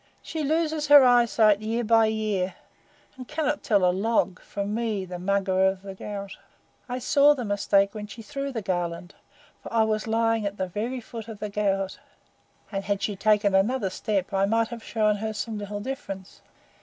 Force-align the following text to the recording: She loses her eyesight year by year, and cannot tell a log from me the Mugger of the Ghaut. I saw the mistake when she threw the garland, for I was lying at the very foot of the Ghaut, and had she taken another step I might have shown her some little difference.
She 0.23 0.41
loses 0.43 0.87
her 0.87 1.05
eyesight 1.05 1.59
year 1.61 1.83
by 1.83 2.07
year, 2.07 2.55
and 3.15 3.27
cannot 3.27 3.61
tell 3.61 3.85
a 3.85 3.93
log 3.93 4.39
from 4.41 4.73
me 4.73 5.05
the 5.05 5.19
Mugger 5.19 5.63
of 5.67 5.83
the 5.83 5.93
Ghaut. 5.93 6.37
I 6.89 6.97
saw 6.97 7.35
the 7.35 7.45
mistake 7.45 7.93
when 7.93 8.07
she 8.07 8.23
threw 8.23 8.51
the 8.51 8.63
garland, 8.63 9.13
for 9.61 9.71
I 9.71 9.83
was 9.83 10.07
lying 10.07 10.43
at 10.43 10.57
the 10.57 10.65
very 10.65 11.01
foot 11.01 11.27
of 11.27 11.37
the 11.37 11.51
Ghaut, 11.51 11.99
and 12.71 12.83
had 12.83 13.03
she 13.03 13.15
taken 13.15 13.53
another 13.53 13.91
step 13.91 14.33
I 14.33 14.45
might 14.47 14.69
have 14.69 14.83
shown 14.83 15.17
her 15.17 15.33
some 15.33 15.59
little 15.59 15.79
difference. 15.79 16.41